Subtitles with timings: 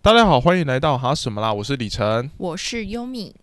[0.00, 1.52] 大家好，欢迎来到哈什么啦？
[1.52, 2.30] 我是李晨。
[2.36, 3.34] 我是优米。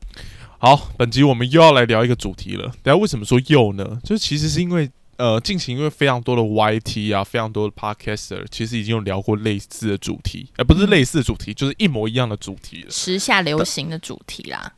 [0.57, 2.71] 好，本集我们又要来聊一个主题了。
[2.81, 3.99] 等下为什么说又呢？
[4.05, 12.89] 就是其实是因为呃，近期因为非常多的 YT 啊，非常多的 Podcaster，其实已经有聊过类似的主题，而、不是类似的主题，就是一模一样的主题了。
[12.89, 14.75] 时下流行的主题啦。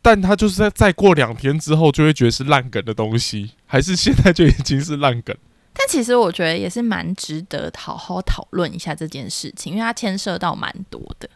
[0.00, 5.36] 但他就是在再过两天之后，就会觉得是烂梗的东西，还是现在就已经是烂梗？
[5.78, 11.28] 但其实我觉得也是蛮值得好好讨论一下这件事情，因为它牵涉到蛮多的。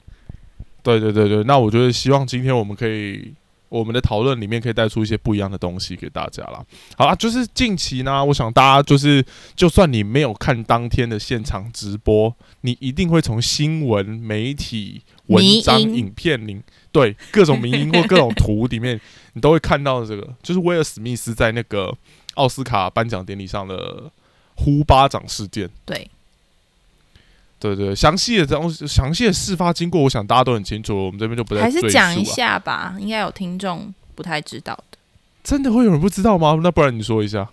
[0.83, 3.35] 对对对对，那我觉得希望今天我们可以
[3.69, 6.65] 我们的讨论里面可以带出一些不一样的东西给大家啦。
[6.97, 9.23] 好啦，就是近期呢，我想大家就是，
[9.55, 16.61] 就算你没有看当天的现场直播，你一定会从新闻、媒体、文章、影片里，
[16.91, 18.99] 对各种名音或各种图里面，
[19.35, 21.95] 你都会看到这个，就是威尔史密斯在那个
[22.35, 24.11] 奥斯卡颁奖典礼上的
[24.63, 25.69] 呼巴掌事件。
[25.85, 26.11] 对，
[27.59, 34.99] 对对，详细的东西，详细的事发经过，我想大家都很清楚，我们这边就不再还是讲一下吧，应该有听众不太知道的。
[35.43, 36.59] 真的会有人不知道吗？
[36.63, 37.49] 那不然你说一下。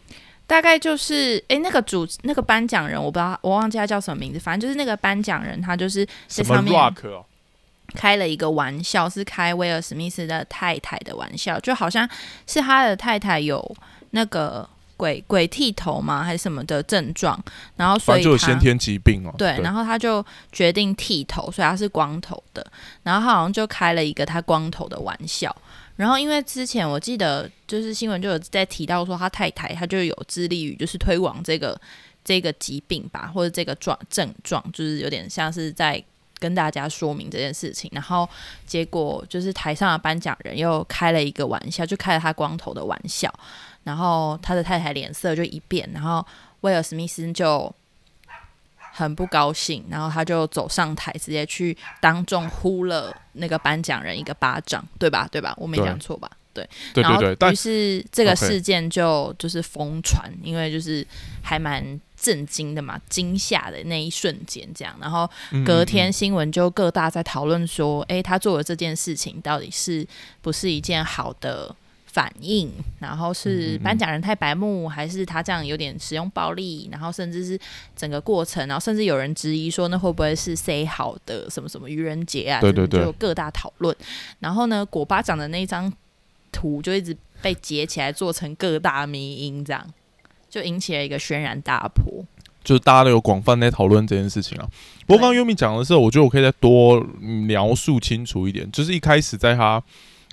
[0.45, 6.73] 大概就是，诶，那个主那个颁奖人，我不知道，我忘记他叫什么名字，反正就是那个颁奖人，他就是在上面？
[7.93, 12.07] 开了一个玩笑，是开威尔史密斯的太太的玩笑，就好像
[12.45, 13.75] 是他的太太有
[14.11, 17.41] 那个鬼鬼剃头吗，还是什么的症状，
[17.77, 19.33] 然后所以他就有先天疾病哦。
[19.37, 22.65] 对，然后他就决定剃头，所以他是光头的。
[23.03, 25.55] 然后他好像就开了一个他光头的玩笑。
[25.95, 31.79] 然后因为之前我记得就是新闻就有在提到说他太太他就有致力于就是推广这个
[32.23, 36.03] 这个疾病吧，或者这个状症状，就是有点像是在
[36.39, 37.89] 跟大家说明这件事情。
[37.93, 38.27] 然后
[38.65, 43.33] 结果就是台上的颁奖人又开了一个玩笑，就开了他光头的玩笑。
[43.83, 46.25] 然后他的太太脸色就一变，然后
[46.61, 47.73] 威尔史密斯就
[48.91, 55.27] 很不高兴，然后他就走上台，直接去当众呼了那个颁奖人一个巴掌，对吧？
[55.31, 55.53] 对吧？
[55.57, 56.29] 我没讲错吧？
[56.53, 61.05] 对，对对对，但然后于是这个事件就就是疯传，因为就是
[61.41, 70.05] 还蛮震惊的嘛，惊吓的那一瞬间这样，然后嗯隔嗯天新闻就各大在讨论说，诶，他做的这件事情到底是
[70.41, 71.73] 不是一件好的
[72.05, 72.71] 反应？
[72.99, 76.89] 然后嗯是颁奖人太白目，还是他这样有点使用暴力？
[76.91, 77.59] 然后甚至是
[77.95, 82.59] 整个过程，然后甚至有人质疑说，那会不会是 say 好的什么什么愚人节啊？
[82.59, 83.95] 对对对就各大讨论。
[84.39, 85.93] 然后呢，果巴掌的那一张
[86.51, 89.87] 图就一直被截起来，做成各大迷音，这样
[90.49, 92.25] 就引起了一个轩然大波。
[92.63, 94.67] 就是大家都有广泛在讨论这件事情啊。
[95.05, 98.69] 不过刚刚优米讲的时候，我觉得我可以再多描述清楚一点。
[98.71, 99.81] 就是一开始在他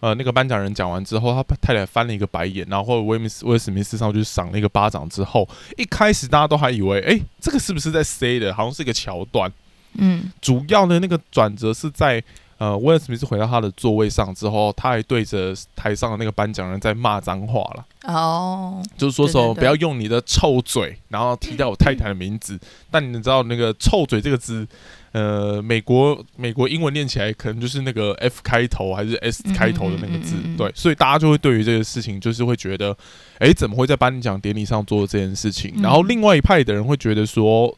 [0.01, 8.53] 呃那个颁奖人讲完之后，他太太翻了一个白眼，然后威米斯威尔史密斯上去赏了一个巴掌之后，一开始大家都还以为，哎、这个是不是在 say 的？
[8.53, 9.53] 好像是一个桥段。
[9.97, 12.21] 嗯，主要的那个转折是在
[12.59, 17.85] 呃威尔史密斯回到他的座位上之后，他还对着台上的那个颁奖人在骂脏话了。
[18.05, 22.59] 哦，就是说什么不要用你的臭嘴，然后提到我太太的名字。
[22.91, 24.67] 但你知道那个“臭嘴”这个字，
[25.13, 32.97] 呃，美国美国英文念起来可能就是那个 F 开头还是 S 开头的那个字嗯嗯嗯嗯，嗯对，所以大家就会对于这个事情就是会觉得，
[33.39, 35.73] 哎，怎么会在颁奖典礼上做这件事情？
[35.77, 37.75] 嗯然后另外一派的人会觉得说，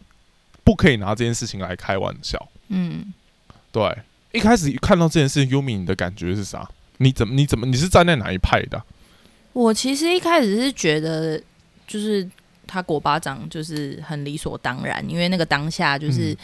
[0.64, 2.48] 不可以拿这件事情来开玩笑。
[2.68, 3.12] 嗯。
[3.72, 3.94] 对，
[4.36, 6.68] 一开始看到这件事情，优米你的感觉是啥？
[6.98, 8.84] 你怎么你怎么你是站在哪一派的啊？
[9.52, 11.40] 我其实一开始是觉得，
[11.86, 12.28] 就是
[12.66, 16.32] 他果巴掌就是很理所当然，因为那个当下就是。
[16.32, 16.36] 嗯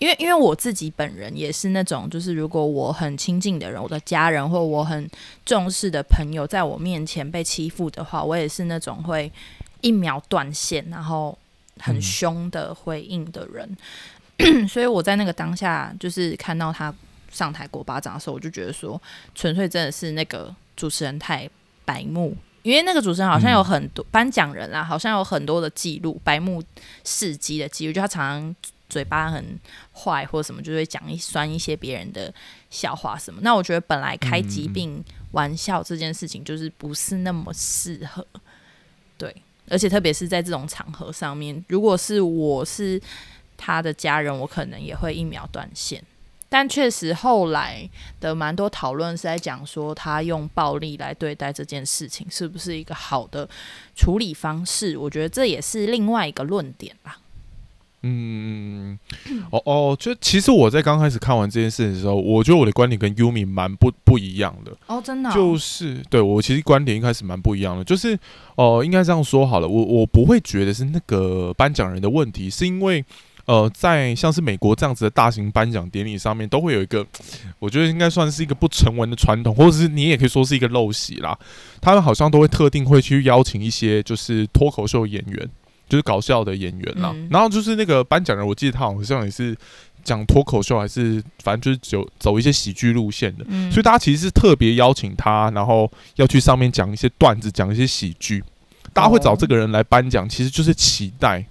[0.00, 5.10] 因为因为我自己本人也是那种，就是如果我很亲近的人，我的家人或我很
[5.44, 9.28] 重视的朋友，在我面前被欺负的话，我也是那种会
[9.80, 11.36] 一秒断线，然后
[11.80, 13.76] 很嗯凶的回应的人。
[14.70, 16.94] 所以我在那个当下，就是看到他
[17.30, 19.00] 上台过巴掌的时候，我就觉得说，
[19.34, 21.48] 纯粹真的是那个主持人太
[21.84, 22.36] 白目。
[22.62, 26.62] 因为那个主持人好像有很多颁奖人啦，好像有很多的记录，白目
[27.04, 28.56] 事迹的记录，就他常常
[28.90, 29.58] 嘴巴很
[29.92, 32.34] 坏或什么，就会讲一酸一些别人的
[32.68, 33.40] 笑话什么。
[33.42, 38.26] 那我觉得本来开疾病玩笑这件事情就是不是那么适合，
[39.16, 39.34] 对，
[39.70, 43.00] 而且特别是在这种场合上面，如果是我是
[43.56, 46.02] 他的家人，我可能也会一秒断线。
[46.48, 47.88] 但确实后来
[48.20, 53.48] 的蛮多讨论是在讲说，他用暴力来对待这件事情是不是一个好的
[53.94, 54.96] 处理方式？
[54.96, 57.18] 我觉得这也是另外一个论点吧。
[58.02, 58.96] 嗯，
[59.50, 68.16] 哦哦，就其实我在刚开始看完这件事情的时候，我觉得我的观点跟 Yumi 蛮不不一样的，哦，真的、就是对我其实观点一开始蛮不一样的，就是
[68.54, 73.04] 哦、应该这样说好了，我我不会觉得是那个颁奖人的问题，是因为
[73.48, 77.04] 呃，在像是美国这样子的大型颁奖典礼上面，都会有一个，
[77.58, 81.36] 我觉得应该算是一个不成文的传统，或者是你也可以说是一个陋习啦。
[81.80, 85.48] 他们好像都会特定会去邀请一些就是脱口秀演员，
[85.88, 87.16] 就是搞笑的演员啦。
[87.30, 89.56] 然后就是那个颁奖人，我记得他好像也是
[90.04, 93.46] 讲脱口秀，还是反正就是走走一些喜剧路线的。
[93.70, 98.44] 所以大家其实是特别邀请他，然后要去上面讲一些段子，讲一些喜剧。
[98.92, 101.46] 大家会找这个人来颁奖，其实就是期待，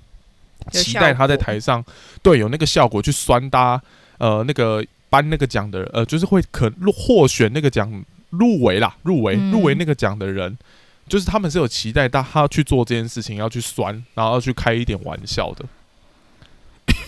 [0.71, 1.83] 期待他在台上
[2.21, 3.81] 对有那个效果去酸搭
[4.17, 10.57] 呃那个颁那个奖的呃就是会可获选那个奖入围啦入围入围那个奖的人，
[11.07, 15.65] 就是他们是有期待，他他去做这件事情要去酸，然后要去开一点玩笑的。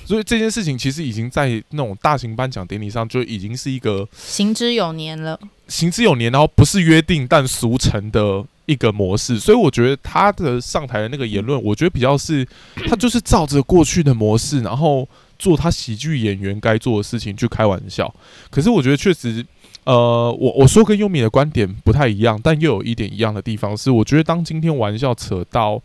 [0.05, 8.45] 所以这件事情其实已经在那种大型颁奖典礼上就已经是一个行之有年了，行之有年，然后不是约定但俗成的。
[8.69, 12.47] 一个模式，所以我觉得他的上台的那个言论，我觉得比较是，
[12.87, 18.13] 他就是照着过去的模式，然后做他喜剧演员该做的事情去开玩笑。
[18.51, 19.43] 可是我觉得确实，
[19.85, 25.81] 呃，我我说跟优米的观点不太一样，但又有一点一样的地方是，我觉得当今天玩笑扯到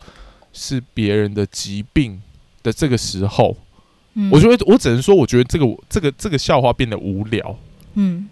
[0.53, 2.21] 是别人的疾病
[2.61, 3.57] 的这个时候，
[4.13, 7.57] 嗯，我觉得我只能说，我觉得这个这个这个笑话变得无聊，
[7.95, 8.29] 嗯，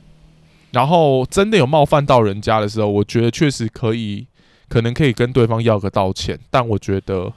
[0.69, 4.27] 然后真的有冒犯到人家的时候，我觉得确实可以。
[4.73, 7.31] 可能可以跟对方要个道歉，但我觉得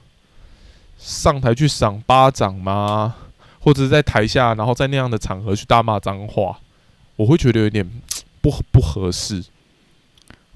[0.97, 3.13] 上台去赏巴掌吗？
[3.59, 6.59] 或者是在台下，然后在那样的场合去大骂脏话，
[7.15, 7.87] 我会觉得有点
[8.41, 9.43] 不不合适。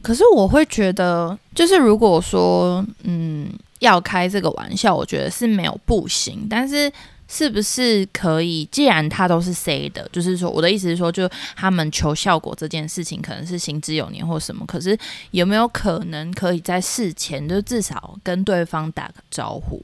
[0.02, 6.92] 可是我会觉得，就是如果说嗯要开这个玩笑，我觉得是没有不行，但是。
[7.34, 8.68] 是不是可以？
[8.70, 14.66] 既然他都是 say 的，就是说，我的意思是说，就他们求效果这件事情，可能是行之有年或什么。
[14.66, 14.98] 可是
[15.32, 19.82] 有没有可能可以在事前就至少跟对方打个招呼？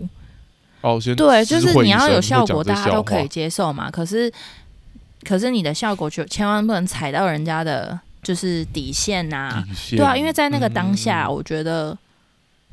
[0.82, 3.90] 哦，先对，就是你要有效果，大家都可以接受嘛。
[3.90, 4.30] 可是，
[5.24, 9.64] 可是你的效果就千万不能踩到人家的，就是底线呐。
[9.92, 11.98] 对啊，因为在那个当下，我觉得。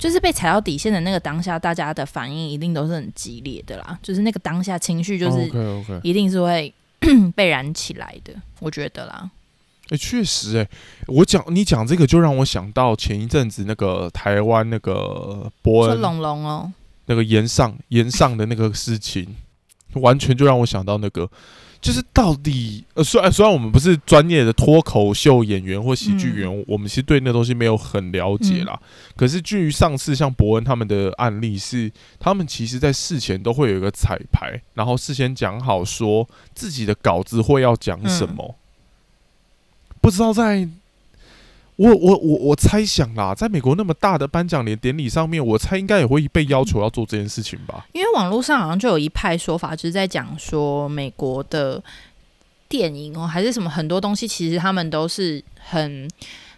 [0.04, 3.98] 就是被踩到底线的那个当下，大家的反应一定都是很激烈的啦。
[4.02, 5.50] 就是那个当下情绪，就是
[6.02, 6.70] 一定是会
[7.34, 8.34] 被燃起来的。
[8.60, 9.30] 我觉得啦，
[9.88, 10.68] 哎，确实，哎，
[11.06, 16.70] 我讲你讲这个，就让我想到前一阵子那个台湾那个博恩龙龙哦，
[17.06, 19.34] 那个岩上岩上的那个事情，
[19.94, 21.30] 完全就让我想到那个。
[21.84, 28.80] 就是到底呃，虽然虽然我们不是专业的脱口秀演员或喜剧员，我们其实对那东西没有很了解啦。
[29.14, 38.56] 可是，据上次像伯恩他们的案例是，他们其实在事前都会有一个彩排，然后事先讲好说自己的稿子会要讲什么。
[40.00, 40.66] 不知道在。
[41.76, 47.84] 我我我我猜想啦，在美国那么大的颁奖典典礼上面，我猜应该也会被要求要做这件事情吧。
[47.92, 51.82] 因为网络上好像就有一派说法，就是在讲说美国的
[52.68, 56.08] 电影哦，还是什么很多东西，其实他们都是很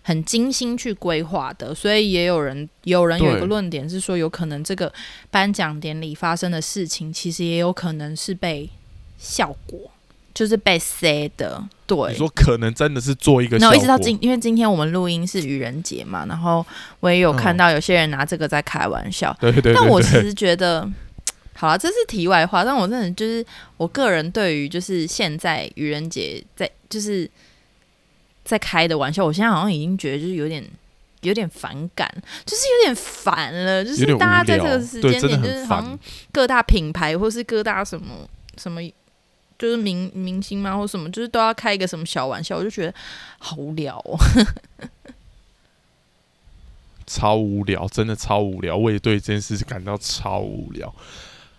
[0.02, 1.74] 很精心去规划的。
[1.74, 4.92] 所以也有人有人有一个论点是说，有可能这个
[5.30, 8.68] 颁奖典礼发生的事情，其实也有可能是被
[9.16, 9.80] 效果。
[10.36, 11.96] 就是被塞的，对。
[12.10, 16.64] 你说可能真的是做一个，然后一直到今，因为今天我们录音是愚人节嘛，然后
[17.00, 19.34] 我也有看到有些人拿这个在开玩笑。
[19.40, 19.72] 对对对。
[19.72, 20.86] 但我其实觉得，
[21.54, 22.62] 好了，这是题外话。
[22.62, 23.42] 但我真的就是
[23.78, 27.26] 我个人对于就是现在愚人节在就是
[28.44, 30.62] 在开的玩笑，我现在好像已经觉得就是有点
[31.22, 32.06] 有点反感，
[32.44, 33.82] 就是有点烦了。
[33.82, 35.98] 就是大家在这个时间点，就是好像
[36.30, 38.82] 各大品牌或是各大什么什么。
[39.58, 42.94] 就是明明星吗，或什么，就是都要开一个什么小玩笑，我就觉得
[43.38, 44.18] 好无聊哦，
[47.06, 48.76] 超无聊，真的超无聊。
[48.76, 50.94] 我也对这件事感到超无聊。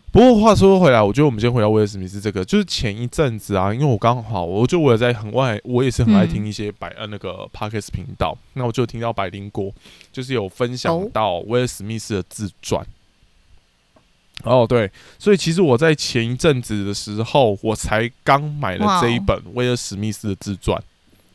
[0.10, 9.72] 不过话说回来，我觉得我们先回到威尔史密斯这个，就是前一阵子啊，因为我刚好，我就我也在很外，我也是很爱听一些百呃那个 Parkes 频道，那我就听到百灵果
[10.12, 12.82] 就是有分享到威尔史密斯的自传。
[12.84, 12.88] 哦，
[14.68, 14.90] 对，
[15.20, 20.82] 所以其实我在前一阵子的时候，我才刚买了这一本威尔史密斯的自传，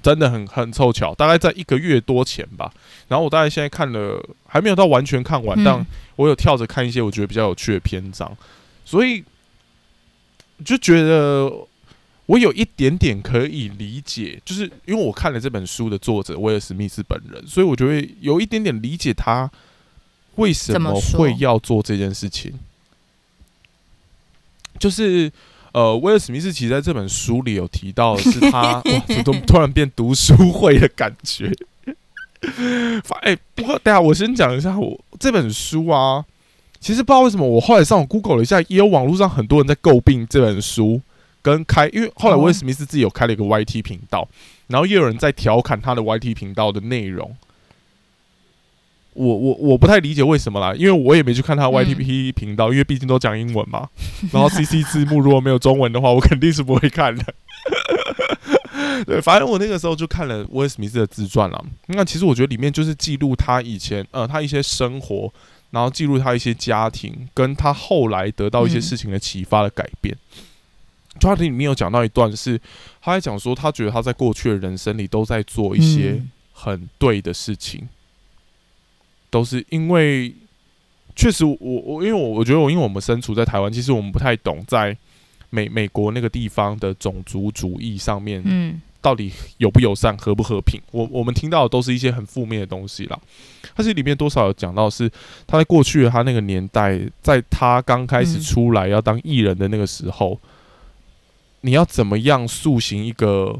[0.02, 2.72] 真的很很凑巧，大概在一个月多前吧。
[3.08, 5.84] 然后我大概现在看了，还没有到完全看完，但
[6.16, 8.34] 我有跳着看一些我觉得比较有趣的篇章，
[8.84, 9.22] 所以
[10.64, 11.52] 就觉得
[12.26, 19.50] 我有一点点可以理解，就是因为我看了这本书的作者威尔史密斯本人，所以我就会有一点点理解他
[20.36, 22.52] 为什么会要做这件事情。
[24.82, 25.30] 就是，
[25.72, 31.52] 呃，威尔史密斯其实在这本书里有提到，是他 哇，怎么突然变读书会的感觉？
[33.20, 36.24] 哎，不过等下我先讲一下，我这本书啊，
[36.80, 41.00] 其实不知道为什么，我后来上网 Google 了一下，也有网络上很多人在诟病这本书，
[41.40, 44.28] 跟开，因为后来威尔史密斯自己有开了一个 YT 频道，
[44.66, 47.36] 然后也有人在调侃他的 YT 频道的内容。
[49.14, 53.88] 我我我不太理解为什么啦，因为我也没去看他 YTP 频道，因为毕竟都讲英文嘛。
[54.32, 57.24] 然后 CC 字幕如果没有中文的话，我肯定是不会看的。
[59.06, 61.64] 对，反正我那个时候就看了威尔史密斯的自传了。
[61.86, 65.32] 那其实我觉得里面就是记录他以前呃他一些生活，
[65.70, 70.16] 然后记录他一些家庭，跟他后来得到一些事情的启发的改变。
[71.18, 72.58] 就他里面有讲到一段，是
[73.00, 77.86] 他在讲说，他觉得他在过去的人生里都在做一些很对的事情。
[79.32, 80.30] 都是因为，
[81.16, 84.94] 确实我我因为我我觉得我因为我们身处在台湾，其实我们不太懂在
[85.48, 90.78] 美美国那个地方的种族主义上面，嗯，到底友不友善、和不和平。
[90.90, 93.18] 我我们听到的都是一些很负面的东西啦。
[93.74, 95.10] 它是里面多少有讲到是
[95.46, 100.38] 他在过去的他那个年代，在他刚开始出来要当艺人的那个时候，
[101.62, 103.58] 你要怎么样塑形一个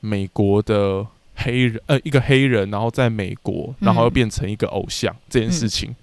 [0.00, 1.06] 美国的？
[1.34, 5.94] 黑人呃，一个黑人，然后在美国，然后又变成一个偶像，这件事情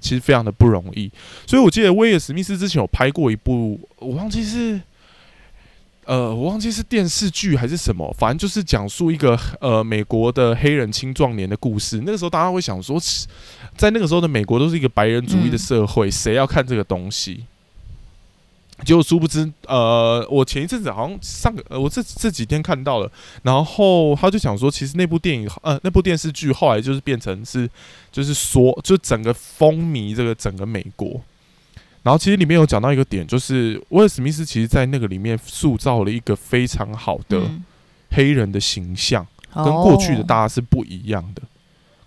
[0.00, 1.10] 其实非常的不容易。
[1.46, 4.80] 所以我记得威尔史密斯之前有拍过一部，我忘记是
[6.06, 12.02] 呃，我忘记是电视剧还是什么，反正就是讲述一个呃美国的黑人青壮年的故事。
[12.04, 12.98] 那个时候大家会想说，
[13.76, 17.44] 在那个时候的美国都是一个白人主义的社会，谁要看这个东西？
[18.84, 23.10] 结果殊不知，呃，我前一阵子好像上个，呃，我这这几天看到了，
[23.42, 27.68] 然后他就想说，其实那部电影，呃，那部电视剧后来就是变成是，
[28.10, 31.20] 就是说，就整个风靡这个整个美国。
[32.02, 37.42] 然后其实里面有讲到一个点，就是威尔史密斯其实在那个里面塑造了一个非常好的
[38.10, 41.42] 黑人的形象，跟过去的大家是不一样的。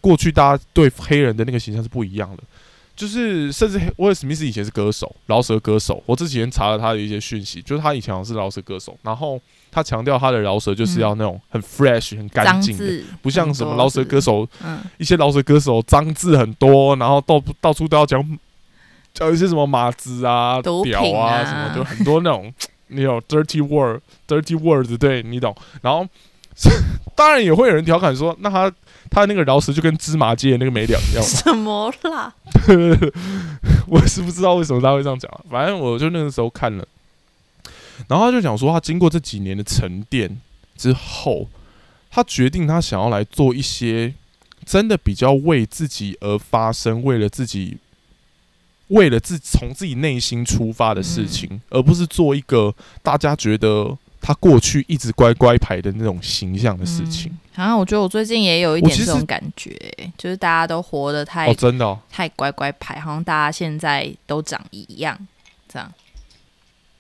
[0.02, 2.44] 过去大家对黑人的那个形象是不一样的。
[2.96, 6.02] 就是，甚至威尔史密斯以前是歌手，饶舌歌手。
[6.06, 8.96] 我这几天查了他的一些讯息，就是他以前好像是饶舌歌手。
[9.02, 14.48] 然后他强调他的饶舌就是要那种很 fresh、很干净的，不像什么饶舌歌手，
[15.00, 18.40] 一些饶舌歌手脏字很多，然后到到处都要讲
[19.12, 22.54] 讲一些什么马子啊、屌啊什么，就很多那种
[22.90, 25.56] 那种 dirty word、dirty words，对你懂。
[25.82, 26.08] 然后
[27.16, 28.72] 当然也会有人调侃说，那他。
[29.10, 31.22] 他那个饶舌就跟芝麻街的那个没两样。
[31.24, 32.34] 什么啦？
[33.88, 35.30] 我是不知道为什么他会这样讲。
[35.50, 36.88] 反正我就那个时候看了，
[38.08, 40.40] 然后他就讲说，他经过这几年的沉淀
[40.78, 41.48] 之后，
[42.10, 44.14] 他决定他想要来做一些
[44.66, 47.78] 真的比较为自己而发生，为了自己，
[48.88, 53.98] 为了自从自己内心出发的事情，而不是做一个大家觉得。
[54.26, 59.78] 他过去一直乖乖牌的那种形象的事情，好像我觉得我最近也有一点这种感觉，
[60.18, 65.20] 就是大家都活得太哦，真的太乖乖牌，好像大家现在都长一样，
[65.68, 65.92] 这样。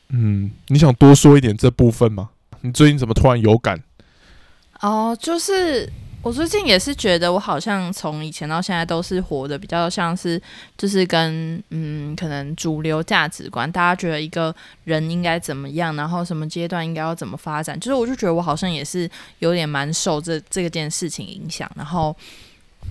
[0.09, 2.29] 嗯，你想多说一点这部分吗？
[2.59, 3.81] 你最近怎么突然有感？
[4.81, 5.89] 哦，就是。
[6.23, 10.41] 我最近也是觉得，我好像从以前到现在都是活的比较像是，
[10.77, 19.07] 就是跟嗯，可能主流价值观，大家觉得一个人应该怎么样，然后什么阶段应该要怎么发展，就是我就觉得我好像也是
[19.39, 22.15] 有点蛮受这这个件事情影响，然后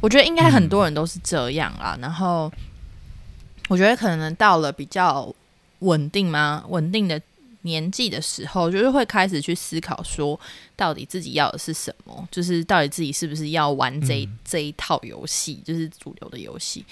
[0.02, 2.52] 我觉得应该很多人都是这样啊，然后
[3.68, 5.34] 我觉得可能到了比较
[5.78, 6.62] 稳定吗？
[6.68, 7.18] 稳定的。
[7.62, 10.38] 年纪的时候，就是会开始去思考，说
[10.74, 16.84] 到底自己要的是什么，就是到底自己是不是要玩这这一套游戏，就是主流的游戏。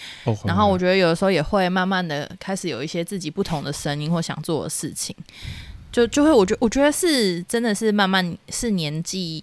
[0.45, 5.15] 然后我觉得有的时候也会慢慢的开始有一些自己不同的声音或想做的事情，
[5.91, 9.43] 就就会我觉我觉得是真的是慢慢是年纪，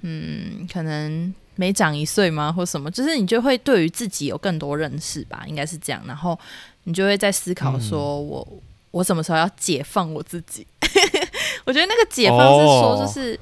[0.00, 6.02] 嗯，可能每长一岁吗，或什么，就是你就会对于自己有更多认识吧，应该是这样。
[6.04, 6.36] 然后
[6.82, 8.46] 你就会在思考，说我。
[8.92, 10.64] 我什么时候要解放我自己？
[11.66, 13.38] 我觉得那个解放是说，就是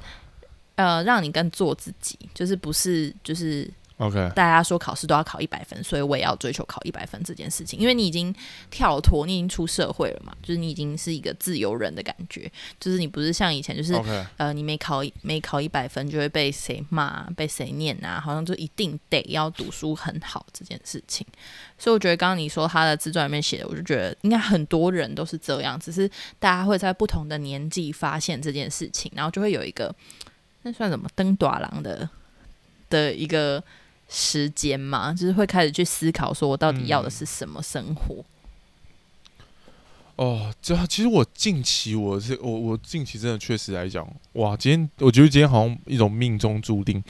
[0.75, 3.69] 呃，让你更做自己，就是不是就是。
[4.01, 7.79] OK，大家说考试都要考一百分，所以我也要追求考一百分这件事情。
[7.79, 8.33] 因为你已经
[8.71, 12.51] 跳脱，你已经出社会了嘛，就是你已经是一个自由人的感觉。
[12.79, 13.93] 就是你不是像以前，就是
[14.37, 21.23] 呃，你没考没考一百分就会被谁骂、被谁念啊，好像就一定得要读书很好这件事情。
[21.77, 29.93] 所以我觉得刚刚你说他的自传里面写的，我就觉得应该很多人都是这样，只是大家会在不同的年纪发现这件事情，然后就会有一个
[30.63, 32.09] 那算什么登短廊的
[32.89, 33.63] 的一个。
[34.13, 38.23] 时间嘛，就是会开始去思考，说我到底要的是什么生活。
[40.17, 47.01] 哦，这其实我近期我是我我近期真的确实来讲，哇，今天我觉得今天好像一种命中注定。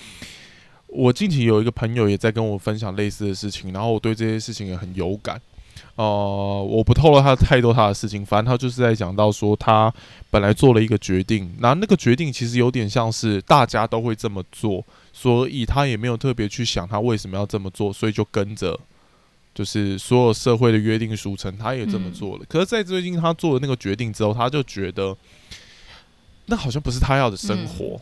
[0.88, 5.42] 我近期有一个朋友也在跟我分享类似的事情，然后我对这些事情也很有感。
[5.96, 6.04] 呃，
[6.70, 9.92] 我不透露他太多他的事情，反正他就是在讲到说，他
[10.30, 18.80] 本来做了一个决定，那那个决定其实有点像是大家都会这么做，所以他也没有特别去想他为什么要这么做，所以就跟着，
[19.54, 22.46] 就是所有社会的约定俗成，他也这么做了。
[22.48, 25.16] 可是，在最近他做了那个决定之后，他就觉得
[26.46, 28.02] 那好像不是他要的生活，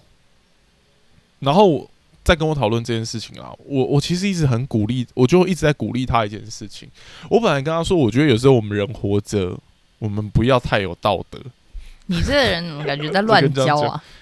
[1.40, 1.90] 然后。
[2.22, 6.88] 在跟我讨论这件事情啊，我我其实一直很鼓励，我就一直在鼓励他一件事情。
[7.28, 9.58] 我本来跟他说，我觉得有时候我们人活着，
[9.98, 11.42] 我们不要太有道德。
[12.06, 14.04] 你这个人怎么感觉在乱教啊？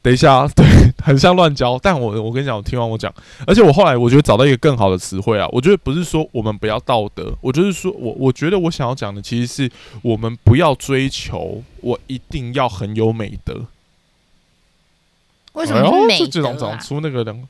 [0.00, 0.64] 等一下， 对，
[1.02, 1.78] 很像乱教。
[1.82, 3.12] 但我我跟你讲，我听完我讲，
[3.46, 9.70] 而且我后来我觉得找到一个更好的词汇啊，我觉得不是说我们不要道德，我就是说我我觉得我想要讲的其实是
[10.02, 13.66] 我们不要追求我一定要很有美德。
[15.54, 17.48] 为什么这这种长出那个人？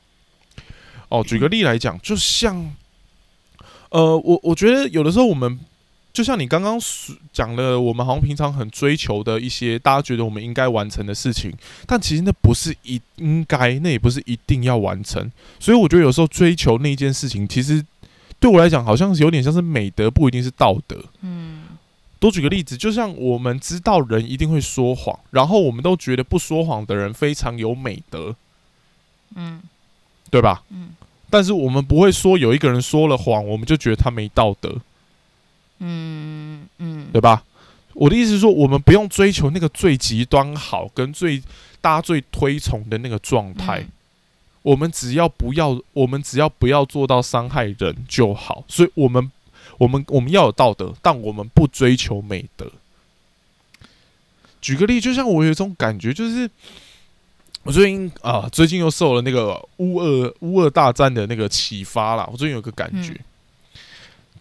[1.09, 2.71] 哦，举个例来讲，就像，
[3.89, 5.59] 呃，我我觉得有的时候我们
[6.11, 6.79] 就像你刚刚
[7.31, 11.53] 讲了，我们好像平常很追求的一些大家觉得我们应该完成的事情，
[11.85, 15.31] 但其实那不是一应该，那也不是一定要完成。
[15.59, 17.85] 所以我觉得有时候追求那一件事情，其实
[18.39, 21.03] 对我来讲，好像是有点像是美德，不一定是道德。
[21.21, 21.63] 嗯。
[22.21, 28.35] 多举个例子，就像我们知道人一定会说谎，然后我们都觉得不说谎的人非常有美德，
[29.35, 29.61] 嗯，
[30.29, 30.61] 对吧？
[30.67, 30.89] 嗯，
[31.29, 34.81] 但是我们不会说有一个人说了谎，我们就觉得他没道德，
[35.79, 37.43] 嗯嗯，对吧？
[37.93, 41.41] 我的意思是说，我们不用追求那个最极端好跟最
[41.81, 43.85] 大家最推崇的那个状态，
[44.61, 49.31] 我们只要不要，我们只要不要做到伤害人就好，所以我们。
[49.77, 52.69] 我们我们要有道德，但我们不追求美德。
[54.59, 56.49] 举个例，就像我有一种感觉，就是
[57.63, 62.27] 我最近啊，最近又受了那个乌俄乌俄大战的那个启发了。
[62.29, 63.17] 我最近有个感觉，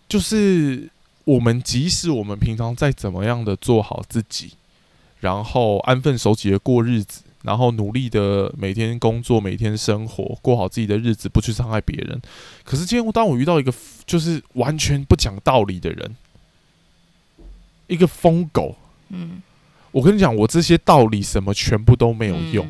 [0.09, 0.91] 就是
[1.29, 4.53] 我们即使我们平常再怎么样的做好自己，
[5.21, 7.23] 然后安分守己的过日子。
[7.43, 12.21] 然后努力的每天工作，每天生活，过好自己的日子，不去伤害别人。
[12.65, 13.73] 可是今天，当我遇到一个
[14.05, 16.17] 就是完全不讲道理的人，
[17.87, 18.75] 一个疯狗，
[19.11, 19.41] 嗯，
[19.93, 22.67] 我跟你讲，我这些道理什么全部都没有用，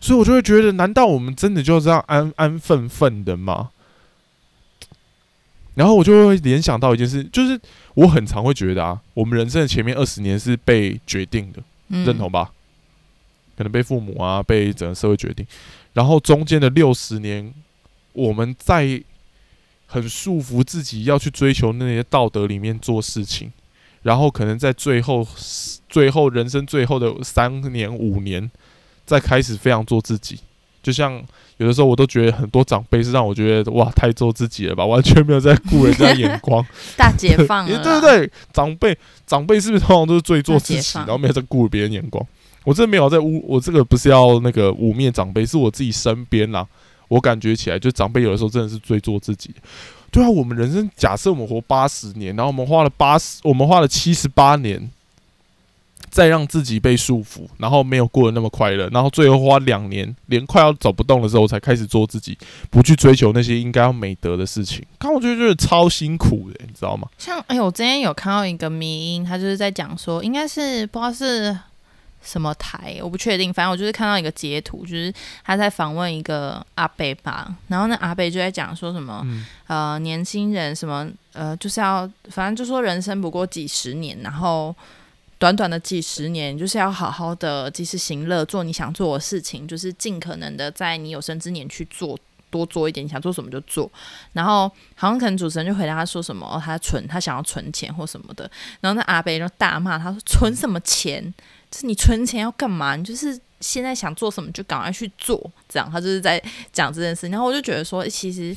[0.00, 3.70] 所以我就会觉得，难道我们真的就这样安安分分的吗？
[5.78, 7.58] 然后我就会联想到一件事，就是
[7.94, 11.62] 我很常会觉得啊，我们人生的前面二十年是被决定的，
[12.04, 12.50] 认同吧？
[13.56, 15.46] 可能被父母啊，被整个社会决定，
[15.92, 17.54] 然后中间的六十年，
[18.12, 19.00] 我们在
[19.86, 23.52] 很束缚自己要去追求那些道德里面做事情，
[24.02, 25.24] 然后可能在最后
[25.88, 28.50] 最后人生最后的三年五年，
[29.06, 30.40] 再开始非常做自己。
[30.88, 31.22] 就像
[31.58, 36.64] 有的时候，我都觉得很多长辈是让我觉得哇，太做自己了吧，完全没有在顾人家眼光。
[36.96, 38.96] 大解放了， 对对对，长辈
[39.26, 42.26] 长辈是不是通常都是最做自己，然后没有在顾别人眼光？
[42.64, 46.66] 我真的没有在污，我这个不是要那个污蔑长辈，是我自己身边啦。
[47.08, 49.50] 我感觉起来，就长辈有的时候真的是最做自己。
[50.10, 54.90] 对啊，我们人生假设我们活八十年，然后我们花了八十，我们花了七十八年，
[56.10, 62.36] 再让自己被束缚，然后没有过得那么快乐，然后最后花两年，连快要走不动的时候才开始做自己，
[62.70, 64.84] 不去追求那些应该要美德的事情。
[64.98, 67.08] 看，我觉得就是超辛苦的，你知道吗？
[67.18, 71.58] 像哎，我之前有看到一个迷音，他就是在讲说，应该是不知道是。
[72.20, 75.10] 什么台我不确定，反正我就是看到一个截图，就是
[75.44, 79.24] 他在访问一个阿贝吧，然后那阿贝就在讲说什么，
[79.68, 84.74] 呃，年轻人什么，呃，就是要反正就说人生不过几十年，然后
[85.38, 92.18] 短短的几十年，就是要好好的及时行乐，做你想做的事情，就是尽可能的在你有生之年去做
[92.50, 93.90] 多做一点，你想做什么就做。
[94.32, 101.32] 然后好像可能主持人就回答他说什么，他存他想要存钱或什么的，然后那阿贝就大骂他说存什么钱？
[101.72, 102.96] 是你存钱要干嘛？
[102.96, 107.28] 你就是现在想做什么就赶快去做，这样他就是在讲这件事。
[107.28, 108.56] 然后我就觉得说，其实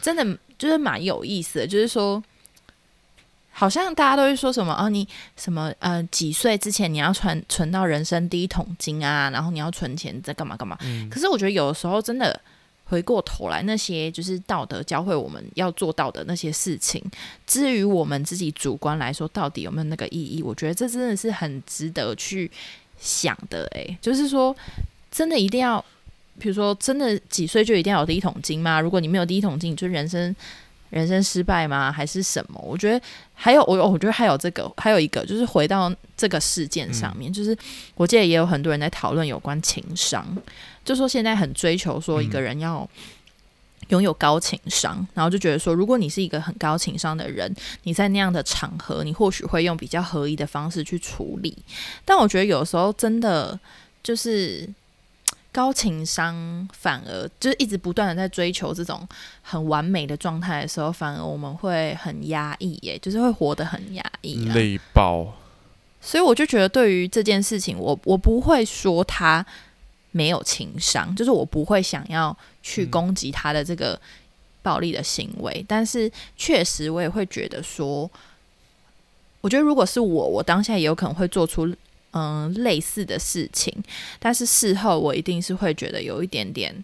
[0.00, 2.22] 真的就是蛮有意思的，就是说，
[3.52, 10.76] 好像大家都会说什么啊，你什么呃几岁之前你要存存到人生第一桶金啊，然后你要存钱在干嘛干嘛。
[11.10, 12.40] 可是我觉得有的时候真的。
[12.84, 17.02] 回过头来，那些就是道德教会我们要做到的那些事情，
[17.46, 20.42] 至于我们自己主观来说，到底有没有那个意义？
[20.42, 22.50] 我觉得这真的是很值得去
[23.00, 23.64] 想的。
[23.68, 24.54] 诶，就是说，
[25.10, 25.82] 真的一定要，
[26.38, 28.78] 比如说，真的几岁就一定要有第一桶金吗？
[28.78, 30.34] 如果你没有第一桶金，就人生
[30.92, 31.90] 人生失败吗？
[31.90, 32.60] 还是什么？
[32.62, 33.00] 我觉得
[33.32, 37.56] 还有，我我觉得还有这个，还有一个，就是回到这个事件上面，就是
[37.94, 40.24] 我记得也有很多人在讨论有关情商。
[40.84, 42.86] 就说现在很追求说一个人要
[43.88, 47.50] 拥有高情商，然后就觉得说，如果你是一个很高情商的人，
[47.84, 51.56] 你在那样的场合，你或许会用比较合一的方式去处理。
[52.04, 53.58] 但我觉得有时候真的
[54.02, 54.68] 就是
[55.52, 59.06] 高情商，反而就是一直不断的在追求这种
[59.42, 65.34] 很完美的状态的时候，反而我们会很压抑，耶，就是会活得很压抑，累爆。
[66.00, 69.44] 所以我就觉得，对于这件事情，我我不会说他
[70.10, 74.00] 没有情商，就是我不会想要去攻击他的这个
[74.62, 75.64] 暴力的行为。
[75.68, 78.10] 但是确实，我也会觉得说，
[79.42, 81.72] 我觉得如果是我，我当下也有可能会做出
[82.12, 83.74] 嗯类似的事情。
[84.18, 86.74] 但是事后，我一定是会觉得有一点点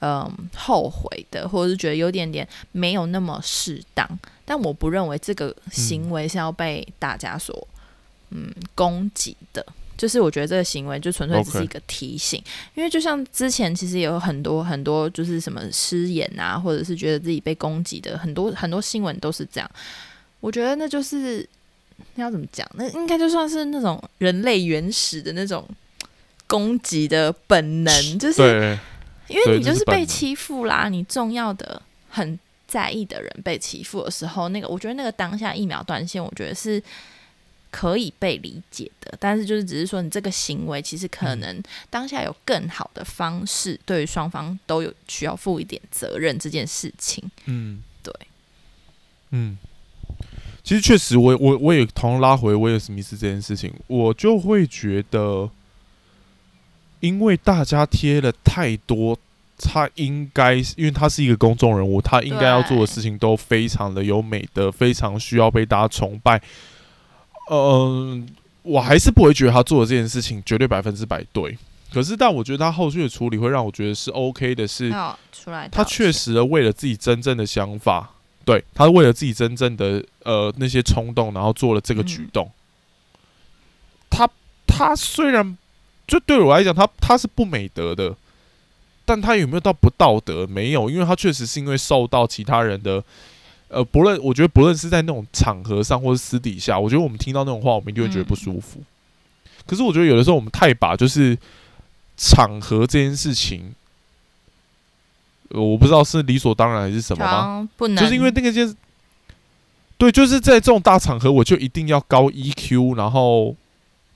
[0.00, 4.06] 嗯后悔的，或者是觉得有点点没有那么适当。
[4.44, 7.66] 但我不认为这个行为是要被大家所。
[8.30, 9.64] 嗯，攻击的，
[9.96, 12.42] 就是我觉得这个行为就纯粹只是一个提醒，
[12.74, 19.70] 因为就像之前其实也有很多很多就是什么失言啊，或者是觉得自己被攻击的很多很多新闻都是这样。
[20.40, 21.48] 我觉得那就是
[22.16, 22.68] 要怎么讲？
[22.74, 25.68] 那应该就算是那种人类原始的那种
[26.46, 28.78] 攻击的本能，就是
[29.28, 36.82] 因为你就是被欺负啦，你重要的很在意的人被欺负的时候，那个我觉得那个当下一秒断线，我觉得是。
[37.68, 47.22] 可以被理解的，但是就是只是说，你这个行为其实可能当下有更好的方式，对于双方都有需要负一点责任这件事情。
[47.44, 48.14] 嗯，对，
[49.32, 49.58] 嗯，
[50.66, 55.48] 其实确实，我我我也同样拉回威尔史密斯这件事情，我就会觉得，
[56.98, 59.16] 因为大家贴了太多，
[59.58, 66.42] 他应该因为他是一个公众人物，他应该要做的事情都非常的有美德，非常需要被大家崇拜。
[67.48, 68.28] 嗯，
[68.62, 71.56] 我还是不会觉得他做的这件事情绝对百分之百对。
[71.92, 74.66] 可是，但我觉得他后续的处理会让我觉得是 OK 的。
[74.66, 74.92] 是，
[75.70, 78.15] 他确实为了自己真正的想法，
[78.46, 82.50] 对他为了自己真正的呃那些冲动，然后做了这个举动。
[84.08, 84.26] 他
[84.66, 85.58] 他虽然
[86.06, 88.16] 就对我来讲，他他是不美德的，
[89.04, 90.46] 但他有没有到不道德？
[90.46, 93.04] 没有，因为他确实是因为受到其他人的。
[93.68, 98.80] 呃，不论我觉得不论是在那种场合上，或是私底下，我觉得我们听到那种话，我们一定会觉得不舒服。
[99.66, 101.36] 可是我觉得有的时候我们太把就是
[102.16, 103.74] 场合这件事情，
[105.50, 107.68] 我不知道是理所当然还是什么吗？
[107.76, 108.74] 不能，就是因为那个件，
[109.98, 113.54] 对，就是在这种大场合，我就一定要高 EQ，然后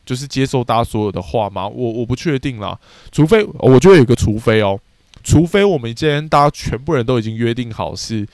[0.04, 1.66] 就是接受大家所有的话吗？
[1.66, 2.78] 我我不确定啦，
[3.12, 4.78] 除非我觉得有个除非哦，
[5.22, 8.26] 除非我们今天大家全部人都已经约定好是。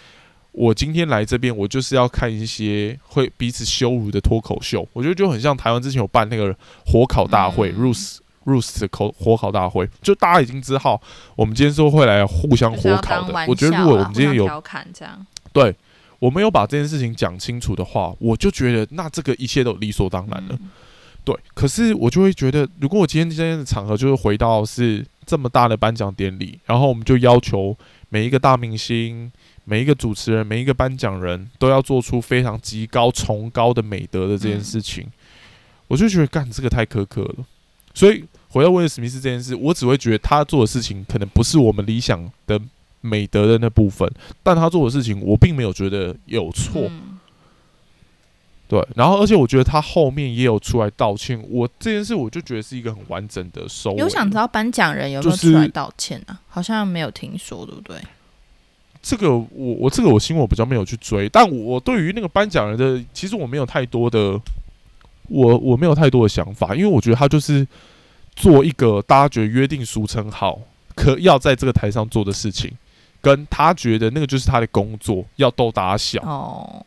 [0.58, 4.88] 我今天来这边，我就是要看一些会彼此羞辱的脱口秀。
[4.94, 6.56] 我觉得就很像台湾之前有办那个
[6.86, 8.16] 火烤大会，Rose
[8.80, 11.00] 的口火烤大会，就大家已经知道，
[11.34, 13.34] 我们今天是会来互相火烤的。
[13.48, 15.74] 我觉得如果我们今天有调侃这样，对
[16.18, 20.58] 我没有把这件事情讲清楚的话，我就觉得那这个一切都理所当然了。
[21.24, 27.76] 对，可是我就会觉得，如果我今天今天的场合就是回到是这么大的颁奖典礼，然后我们就要求
[28.08, 29.30] 每一个大明星。
[29.68, 35.04] 每一个主持人，每一个颁奖人都要做出非常极高、崇高的美德的这件事情，
[35.88, 37.44] 我就觉得干这个太苛刻了。
[37.92, 42.60] 所以回到威尔史密斯这件事，我只会觉得他做的事情可能不是我们理想的
[43.00, 44.10] 美德的那部分，
[44.42, 46.90] 但他做的事情我并没有觉得有错。
[48.68, 53.96] 对，然后而且我觉得他后面也有出来道歉，我这件事我就觉得是一个很完整的收尾。
[53.98, 56.40] 有想知道颁奖人有没有出来道歉啊？
[56.48, 57.96] 好像没有听说，对不对？
[59.00, 64.36] 这个我我这个我新闻我比较没有去追，但我对于那个颁奖人的，其实我没有太多的，
[65.28, 67.64] 我我没有太多的想法，因为我觉得他就是
[68.36, 70.60] 做一个大家觉得约定俗成好，
[70.94, 72.70] 可要在这个台上做的事情，
[73.20, 76.22] 跟他觉得那个就是他的工作，要逗大家笑。
[76.22, 76.84] 哦，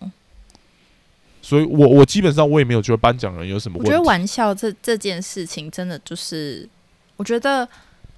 [1.41, 3.77] 所以我我基本上我也没有觉得颁奖人有什么。
[3.79, 6.69] 我觉得玩笑这这件事情真的就是，
[7.17, 7.67] 我觉得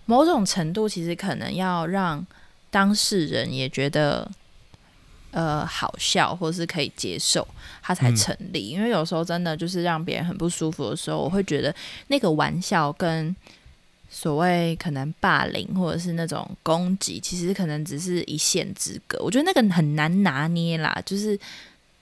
[0.05, 2.23] 某种程度其实可能要让。
[2.73, 4.25] 当事人也觉得，
[5.31, 7.47] 呃，好笑或是可以接受，
[7.81, 8.67] 他才成立。
[8.67, 11.73] 因为有时候真的就是让别人很不舒服的时候，我会觉得
[12.07, 13.35] 那个玩笑跟
[14.09, 19.17] 所谓可能霸凌或者是那种攻击，其实可能只是一线之隔。
[19.23, 21.01] 我觉得那个很难拿捏啦。
[21.05, 21.39] 就是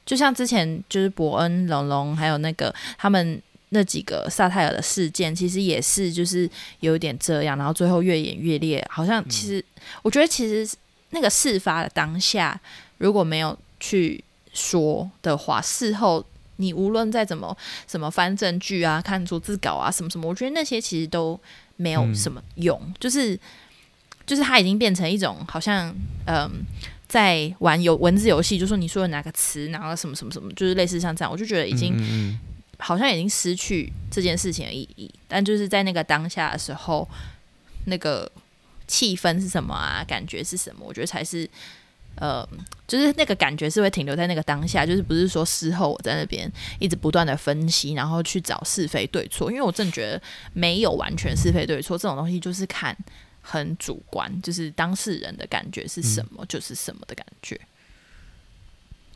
[0.05, 3.39] 就像之前就是伯恩、龙龙还有那个他们
[3.69, 9.63] 那几个萨泰尔的事件，其实也是就是有点这样，然后最后越演越烈，好像其实。
[10.01, 10.75] 我觉得其实
[11.11, 12.59] 那个事发的当下，
[12.99, 16.23] 如果没有去说的话，事后
[16.57, 17.57] 你无论再怎么
[17.87, 21.37] 什么翻证据啊、看逐字稿啊什么什么，我觉得那些其实都
[21.75, 22.79] 没有什么用。
[22.99, 23.37] 就是
[24.25, 25.93] 就是它已经变成一种好像
[26.27, 26.65] 嗯。
[27.09, 32.37] 在玩游文字游戏，就说你说的哪个词，然后什么什么什么，就是类似像这样，我就觉得已经
[32.77, 35.11] 好像已经失去这件事情的意义。
[35.27, 37.09] 但就是在那个当下的时候，
[37.85, 38.31] 那个
[38.85, 40.05] 气氛是什么啊？
[40.07, 40.85] 感觉是什么？
[40.85, 41.49] 我觉得才是
[42.19, 42.47] 呃，
[42.87, 49.49] 就是那个感觉是会停留在那个当下，就是不是说事后我在那边一直不断的分析，然后去找是非对错。
[49.49, 50.21] 因为我真的觉得
[50.53, 52.95] 没有完全是非对错，这种东西就是看。
[53.41, 57.59] 很主观，就是当事人的感觉是什么，就是什么的感觉。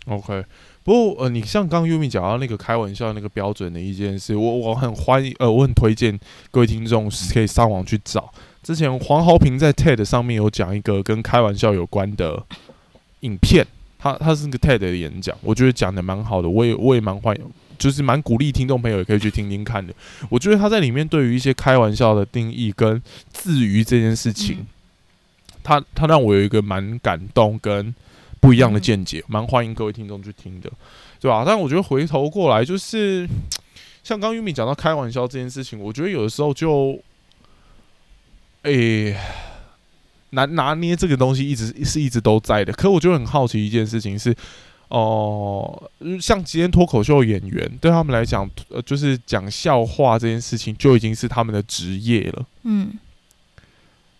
[0.07, 0.43] OK，
[0.81, 8.33] 不过呃，你像刚刚 Umi 讲到那个开玩笑那个标准的意见是，我我很欢迎，呃，我很推荐各位听众可以上网去找。
[8.63, 12.43] 之前黄豪平在 TED 上面有讲一个跟开玩笑有关的
[13.23, 13.67] 影片，
[13.99, 17.43] 他他是个 TED 的演讲，我觉得讲的蛮好的，我也我也蛮欢迎。
[17.75, 19.93] 就是蛮鼓励听众朋友也可以去听听看的。
[20.29, 24.65] 我觉得他在里面对于一些开玩笑的定义跟自娱这件事情，
[25.63, 27.93] 他他让我有一个蛮感动跟
[28.39, 30.71] 不一样的见解，蛮欢迎各位听众去听的，
[31.19, 31.43] 对吧？
[31.45, 33.27] 但我觉得回头过来，就是
[34.03, 36.97] 像刚玉米讲到开玩笑这件事情，我觉得有的时候就，
[38.61, 39.17] 诶，
[40.33, 42.71] 拿拿捏这个东西一直是一直都在的。
[42.73, 44.35] 可我就很好奇一件事情是。
[44.89, 45.89] 哦，
[46.21, 52.45] 像今天脱口秀演员对他们来讲，呃，就是讲笑话这件事情就已经是他们的职业了。
[52.61, 52.91] 嗯，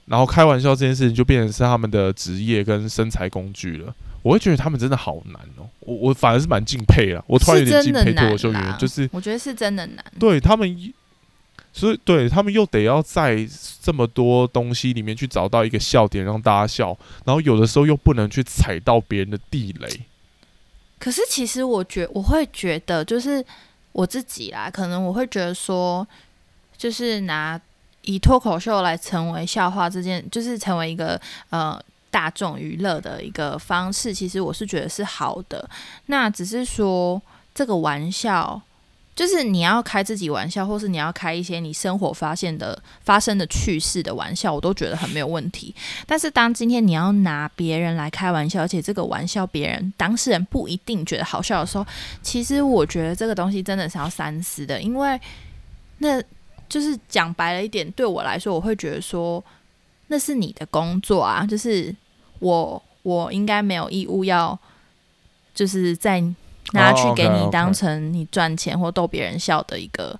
[0.08, 3.93] 然后开玩笑这件事情就变成是他们的职业跟生财工具了。
[4.23, 7.23] 我会觉得他们真的好难哦，我我反而是蛮敬佩了。
[7.28, 10.04] 我突然有点敬佩脱口秀演员，就是我觉得是真的难。
[10.17, 10.93] 对他们，
[11.76, 13.46] 所以对他们又得要在
[13.82, 19.90] 这么多东西里面去找到一个笑点让大家笑，然后有的时候又不能去踩到别人的地雷。
[21.00, 23.44] 可是，其实我觉我会觉得，就是
[23.92, 26.08] 我自己啦，可能我会觉得说，
[26.78, 27.60] 就是拿
[28.04, 35.68] 以脱口秀来成为笑话这件，就是成为一个呃大众娱乐的一个方式，其实我是觉得是好的。
[36.06, 37.20] 那只是说
[37.54, 38.62] 这个玩笑。
[39.15, 45.73] 就是你要开自己玩笑，或是你要开一些你生活发现的、发生的趣事的玩笑，我都觉得很没有问题。
[46.08, 51.86] 但是当今天你要拿别人来开玩笑，而且这个玩笑别人当事人不一定觉得好笑的时候，
[52.23, 55.21] 其实我觉得这个东西真的是要三思的，因为
[55.99, 56.19] 那
[56.67, 59.43] 就是讲白了一点，对我来说，我会觉得说
[60.08, 61.95] 那是你的工作啊，就是
[62.39, 64.58] 我我应该没有义务要
[65.54, 66.23] 就是在。
[66.74, 70.16] 拿去给你当成你赚钱或逗别人笑的一个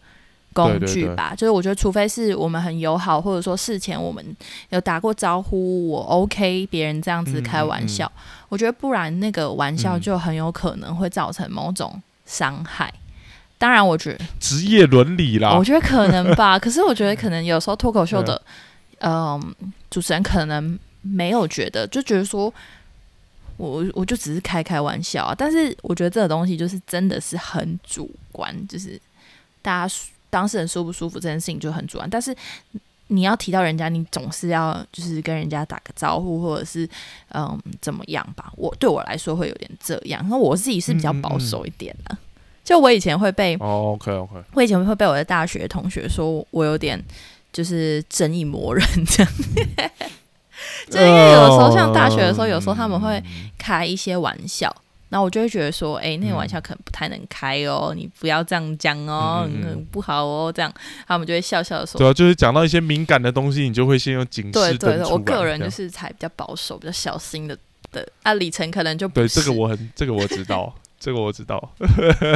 [0.54, 1.34] 工具吧。
[1.36, 4.24] 就是我觉得，除非是我们很友好，或者说事前我们
[4.70, 8.12] 有打过招呼，我 OK，别人这样子开玩笑，
[8.50, 12.94] 我觉得不然那个玩笑就很有可能会造成某种伤害。
[13.58, 16.58] 当然，我觉得 职业伦理啦，我觉得可能吧。
[16.60, 18.42] 可是我觉得可能有时候脱口秀的，
[19.00, 19.56] 嗯，
[19.90, 22.54] 主持人可能没有觉得，就觉得说。
[23.58, 29.00] 我我就只是开开玩笑啊，但是我觉得这个东西就是真的是很主观，就是
[29.62, 29.96] 大家
[30.30, 32.10] 当事人舒不舒服这件事情就很主观。
[32.10, 32.36] 但是
[33.08, 36.90] 你要提到人家，你总是要就是跟人家打个招呼，或者是
[37.30, 38.52] 嗯怎么样吧？
[38.56, 42.18] 我对我来说会有点这样，那我自己是比较保守一点的。
[42.64, 47.00] 就我以前会被，OK OK，我以前会被我的大学同学说我有点
[47.52, 49.34] 就是正义魔人这样。
[50.90, 53.22] 就因为有的时候，像大学的时候，有时候他们会
[53.58, 54.74] 开一些玩笑，
[55.10, 59.48] 那我就会觉得说，哎，那个玩笑可能不太能开哦，你不要这样讲哦，
[59.92, 60.74] 不好哦，这样
[61.08, 61.98] 他们就会笑笑的说。
[61.98, 67.58] 对啊，就是讲到一些敏感的东西，你就会先用警示对对对，我个人就是才比较保守、比较小心的
[67.92, 68.08] 的。
[68.24, 70.74] 啊，李晨可能就对这个我很，这个我知道。
[71.04, 71.60] 这个我知道，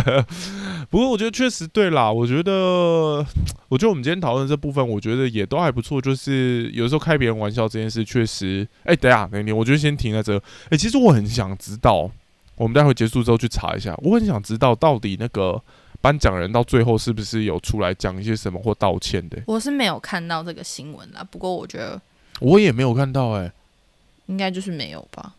[0.92, 2.12] 不过我觉得确实对啦。
[2.12, 3.26] 我觉得，
[3.70, 6.02] 我觉得我们今天讨论这部分，我觉得也都还不错。
[6.02, 10.38] 就是有时候开别人玩笑这件事，确实，哎，等下，等你，我觉得先停在这。
[10.70, 12.12] 哎，其实我很想知道，
[12.58, 13.98] 我们待会结束之后去查一下。
[14.04, 15.62] 我很想知道，到底那个
[16.02, 19.42] 颁奖人到最后是不是有出来讲一些什么或道歉的？
[19.46, 21.26] 我是没有看到这个新闻啦。
[21.32, 22.02] 不过我觉得
[22.42, 23.50] 我也没有看到，哎，
[24.26, 25.34] 应该就是没有吧。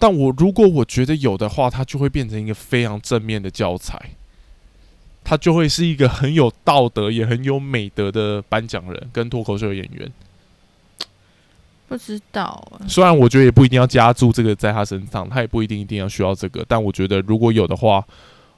[0.00, 4.00] 但我如果我觉得有的话，它就会变成一个非常正面的教材，
[5.22, 10.10] 它就会是一个很有道德也很有美德的颁奖人跟脱口秀演员。
[11.86, 18.02] 不知道，虽然我觉得也不一定要加注这个在他身上，他也不一定一定要需要这个，但我觉得如果有的话，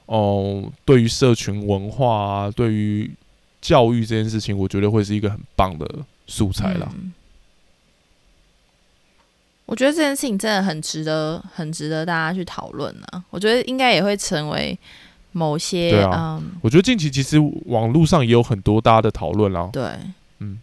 [0.05, 3.11] 哦，对于社群文化啊，对于
[3.59, 5.85] 教育这件事情，我觉得会是一个很棒的
[6.27, 6.93] 素材了。
[9.65, 13.23] 我觉得这件事情真的很值得，很值得大家去讨论呢！
[13.29, 14.77] 我觉得应该也会成为
[15.31, 19.69] 某些嗯，我觉得近期其实网络上也有很多大家的讨论啦。
[19.71, 19.83] 对，
[20.39, 20.59] 嗯，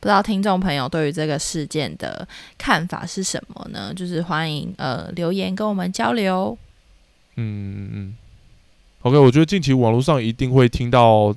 [0.00, 2.26] 不知道听众朋友对于这个事件的
[2.58, 3.94] 看法是什么呢？
[3.94, 6.58] 就是欢迎呃留言跟我们交流。
[7.36, 8.16] 嗯嗯嗯。
[9.02, 11.34] OK，我觉得近期网络上一定会听到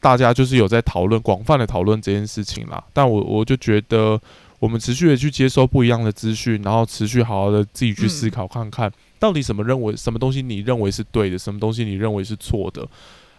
[0.00, 2.82] 大家就是有在讨论广泛的讨论这件事情啦。
[2.92, 4.20] 但我我就觉得
[4.60, 12.86] 我们持续的去接收不一样的资讯，然后持续好好的自己去思考看看，到底什么认为什么东西你认为是对的，什么东西你认为是错的。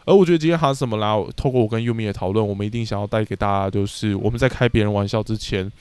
[0.04, 1.16] 而我觉得今天还有什么啦？
[1.36, 5.72] 透过我跟优米的讨论，我们一定想要带给大家，就是我们在开别人玩笑之前，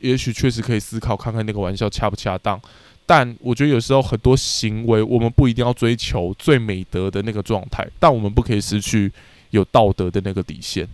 [0.00, 2.60] 也许确实可以思考看看那个玩笑恰不恰当。
[3.06, 9.12] 但我觉得有时候很多行为，我们不一定要追求最美德的那个状态，但我们不可以失去
[9.50, 10.88] 有道德的那个底线。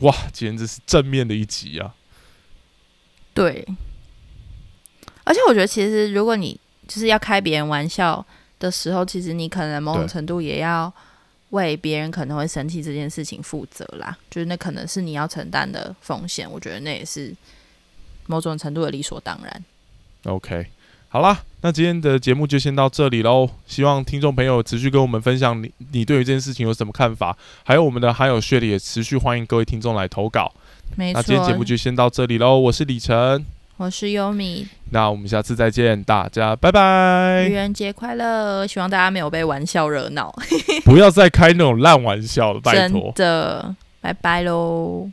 [0.00, 1.94] 哇，简直是正面的一集啊！
[3.38, 3.66] 对，
[5.24, 8.24] 而且我觉得其实如果你就是要开别人玩笑
[8.58, 10.92] 的时候，其实你可能某种程度也要。
[11.50, 16.46] 为别人可能会生气这件事情负责啦，就是那可能是你要承担的风险。
[16.46, 17.34] 我觉得那也是
[18.26, 19.64] 某种程度的理所当然。
[20.24, 20.66] OK，
[21.08, 23.48] 好啦，那今天的节目就先到这里喽。
[23.66, 30.52] 希望听众朋友持续跟我们分享你你对于这件事情有什么看法，还有我们的还有血里也持续欢迎各位听众来投稿。
[30.96, 32.58] 没错，那今天节目就先到这里喽。
[32.58, 33.44] 我是李晨。
[33.76, 37.46] 我是优米，那我们下次再见，大家拜拜！
[37.48, 40.34] 愚人节快乐，希望大家没有被玩笑惹恼，
[40.84, 45.08] 不要再开那种烂玩笑了，拜托，真的，拜拜喽。